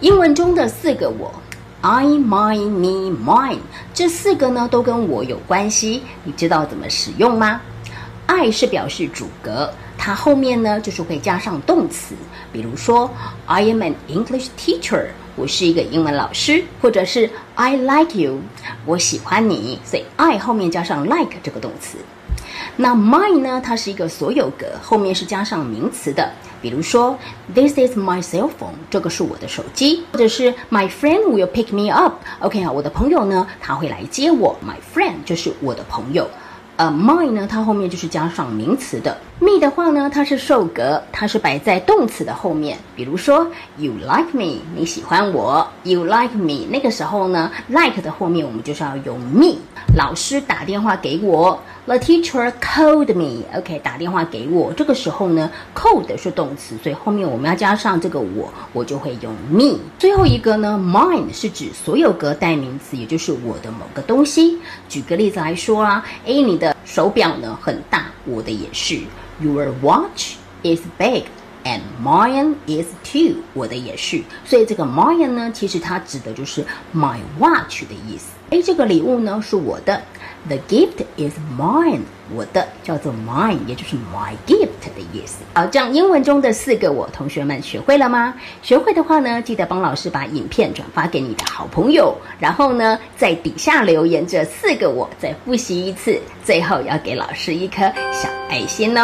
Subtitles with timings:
[0.00, 1.32] 英文中的四个我
[1.80, 3.60] ，I、my、me、mine，
[3.94, 6.02] 这四个呢都跟我有关系。
[6.22, 7.62] 你知道怎么使用吗
[8.26, 12.14] ？I 是表示主格，它后面呢就是会加上动词，
[12.52, 13.10] 比如说
[13.46, 18.40] I am an English teacher，我是一个英文老师，或者是 I like you，
[18.86, 21.98] 我喜欢你，所以 I 后面加上 like 这个动词。
[22.76, 23.60] 那 my 呢？
[23.62, 26.30] 它是一个所有格，后面是加上名词的。
[26.62, 27.18] 比如说
[27.52, 32.14] ，This is my cell phone，这个是我的手机，或者是 My friend will pick me up。
[32.38, 34.56] OK 啊，我的朋友呢，他会来接我。
[34.64, 36.28] My friend 就是我的朋友。
[36.76, 39.16] 呃，mine 呢，它后面就是加上名词的。
[39.38, 42.78] me 的话呢，它是受格，它是摆在动词的后面。
[42.94, 43.46] 比如说
[43.78, 45.66] ，You like me，你喜欢我。
[45.84, 49.56] You like me，那个时候呢，like 的后面我们就是要用 me。
[49.96, 53.44] 老师打电话给我，The teacher called me。
[53.56, 59.78] OK，打电话给我，这个时候呢，called 是动词，所以后面我们要加上这个我，我就会用 me。
[59.98, 64.58] 最后一个呢，mine 是指所有格代名词，也就是我的某个东西。
[64.88, 68.98] 举个例子来说啊，A 你的手表呢很大，我的也是。
[69.38, 71.24] Your watch is big.
[71.62, 78.28] And mine is too，我的也是，所以这个 mine 呢，其实它指的就是 my watch 的意思。
[78.48, 80.00] 哎，这个礼物呢是我的
[80.48, 82.00] ，the gift is mine，
[82.34, 85.44] 我的叫做 mine，也就是 my gift 的意思。
[85.54, 88.34] 好，这样英文中的四个我，同学们学会了吗？
[88.62, 99.02] 学会的话呢，记得帮老师把影片转发给你的好朋友，然后呢，在底下留言这四个我，再复习一次，最后要给老师一颗小爱心哦。